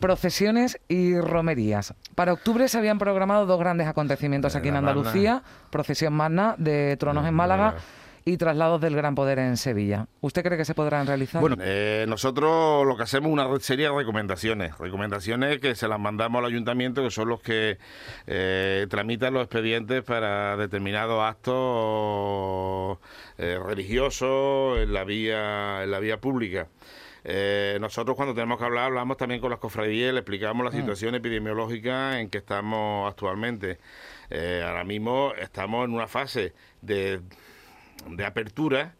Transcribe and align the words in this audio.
Procesiones 0.00 0.80
y 0.88 1.18
romerías. 1.20 1.94
Para 2.14 2.32
octubre 2.32 2.66
se 2.68 2.78
habían 2.78 2.98
programado 2.98 3.44
dos 3.44 3.60
grandes 3.60 3.86
acontecimientos 3.86 4.56
aquí 4.56 4.68
en 4.68 4.76
Andalucía. 4.76 5.42
Procesión 5.70 6.14
Magna 6.14 6.54
de 6.56 6.96
Tronos 6.96 7.26
en 7.26 7.34
Málaga 7.34 7.76
y 8.24 8.36
traslados 8.36 8.80
del 8.80 8.96
Gran 8.96 9.14
Poder 9.14 9.38
en 9.38 9.56
Sevilla. 9.56 10.06
¿Usted 10.20 10.42
cree 10.42 10.58
que 10.58 10.64
se 10.64 10.74
podrán 10.74 11.06
realizar? 11.06 11.40
Bueno, 11.40 11.56
eh, 11.60 12.04
nosotros 12.08 12.86
lo 12.86 12.96
que 12.96 13.02
hacemos 13.02 13.28
es 13.28 13.32
una 13.32 13.60
serie 13.60 13.88
de 13.88 13.94
recomendaciones. 13.94 14.76
Recomendaciones 14.78 15.58
que 15.58 15.74
se 15.74 15.88
las 15.88 15.98
mandamos 15.98 16.40
al 16.40 16.46
ayuntamiento, 16.46 17.02
que 17.02 17.10
son 17.10 17.28
los 17.28 17.40
que 17.40 17.78
eh, 18.26 18.86
tramitan 18.88 19.34
los 19.34 19.44
expedientes 19.44 20.02
para 20.02 20.56
determinados 20.56 21.22
actos 21.22 22.98
eh, 23.38 23.58
religiosos 23.64 24.78
en 24.78 24.92
la 24.92 25.04
vía, 25.04 25.82
en 25.82 25.90
la 25.90 25.98
vía 25.98 26.20
pública. 26.20 26.68
Nosotros 27.80 28.16
cuando 28.16 28.34
tenemos 28.34 28.58
que 28.58 28.64
hablar 28.64 28.84
hablamos 28.84 29.16
también 29.16 29.40
con 29.40 29.50
las 29.50 29.58
cofradías, 29.58 30.12
le 30.12 30.20
explicamos 30.20 30.64
la 30.64 30.70
mm. 30.70 30.80
situación 30.80 31.14
epidemiológica 31.14 32.20
en 32.20 32.30
que 32.30 32.38
estamos 32.38 33.10
actualmente. 33.10 33.78
ahora 34.64 34.84
mismo 34.84 35.32
estamos 35.38 35.84
en 35.84 35.94
una 35.94 36.06
fase 36.06 36.54
de 36.80 37.20
de 38.08 38.24
apertura, 38.24 38.94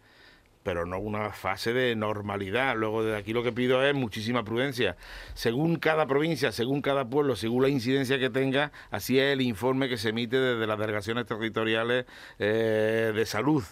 pero 0.62 0.86
no 0.86 0.98
una 0.98 1.30
fase 1.30 1.72
de 1.72 1.96
normalidad. 1.96 2.76
Luego 2.76 3.02
de 3.02 3.16
aquí 3.16 3.32
lo 3.32 3.42
que 3.42 3.52
pido 3.52 3.82
es 3.84 3.94
muchísima 3.94 4.44
prudencia. 4.44 4.96
Según 5.34 5.76
cada 5.76 6.06
provincia, 6.06 6.52
según 6.52 6.82
cada 6.82 7.08
pueblo, 7.08 7.36
según 7.36 7.62
la 7.62 7.68
incidencia 7.68 8.18
que 8.18 8.30
tenga, 8.30 8.72
así 8.90 9.18
es 9.18 9.32
el 9.32 9.40
informe 9.40 9.88
que 9.88 9.96
se 9.96 10.10
emite 10.10 10.38
desde 10.38 10.66
las 10.66 10.78
delegaciones 10.78 11.26
territoriales 11.26 12.06
eh, 12.38 13.12
de 13.14 13.26
salud 13.26 13.64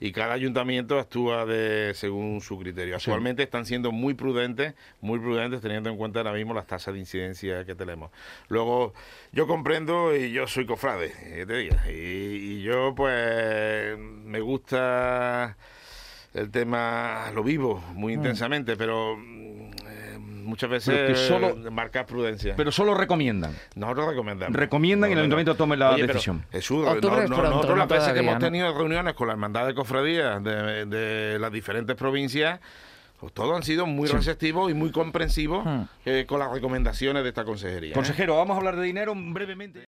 y 0.00 0.12
cada 0.12 0.34
ayuntamiento 0.34 0.98
actúa 0.98 1.44
de 1.44 1.92
según 1.94 2.40
su 2.40 2.58
criterio. 2.58 2.96
Actualmente 2.96 3.42
están 3.42 3.66
siendo 3.66 3.92
muy 3.92 4.14
prudentes, 4.14 4.74
muy 5.00 5.18
prudentes 5.18 5.60
teniendo 5.60 5.90
en 5.90 5.96
cuenta 5.96 6.20
ahora 6.20 6.32
mismo 6.32 6.54
las 6.54 6.66
tasas 6.66 6.94
de 6.94 7.00
incidencia 7.00 7.64
que 7.64 7.74
tenemos. 7.74 8.10
Luego, 8.48 8.94
yo 9.32 9.46
comprendo 9.46 10.14
y 10.16 10.32
yo 10.32 10.46
soy 10.46 10.66
cofrade, 10.66 11.12
y, 11.88 11.92
y 11.92 12.62
yo 12.62 12.94
pues 12.94 13.98
me 13.98 14.40
gusta 14.40 15.56
el 16.34 16.50
tema, 16.50 17.30
lo 17.34 17.42
vivo 17.42 17.82
muy 17.94 18.14
mm. 18.14 18.18
intensamente, 18.18 18.76
pero 18.76 19.16
muchas 20.48 20.70
veces 20.70 21.18
solo, 21.18 21.56
marcar 21.70 22.06
prudencia. 22.06 22.54
Pero 22.56 22.72
solo 22.72 22.94
recomiendan. 22.94 23.54
Nosotros 23.76 24.08
recomendamos. 24.08 24.56
Recomiendan 24.56 25.10
y 25.10 25.12
el 25.12 25.18
ayuntamiento 25.20 25.54
tome 25.54 25.76
la 25.76 25.94
decisión. 25.94 26.44
Jesús, 26.50 26.84
nosotros 26.84 27.78
las 27.78 27.88
veces 27.88 28.12
que 28.12 28.20
hemos 28.20 28.38
tenido 28.38 28.76
reuniones 28.76 29.14
con 29.14 29.28
la 29.28 29.34
hermandad 29.34 29.66
de 29.66 29.74
cofradías 29.74 30.42
de, 30.42 31.36
las 31.38 31.52
diferentes 31.52 31.94
provincias, 31.96 32.60
pues 33.20 33.32
todos 33.32 33.54
han 33.56 33.62
sido 33.62 33.86
muy 33.86 34.08
receptivos 34.08 34.70
y 34.70 34.74
muy 34.74 34.90
comprensivos 34.90 35.64
hmm. 35.64 35.82
eh, 36.06 36.24
con 36.26 36.38
las 36.38 36.50
recomendaciones 36.50 37.22
de 37.22 37.28
esta 37.28 37.44
consejería. 37.44 37.92
Consejero, 37.92 38.36
vamos 38.36 38.54
a 38.54 38.58
hablar 38.58 38.76
de 38.76 38.82
dinero 38.82 39.12
brevemente. 39.16 39.86